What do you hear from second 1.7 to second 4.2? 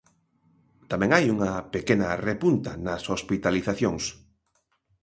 pequena repunta nas hospitalizacións.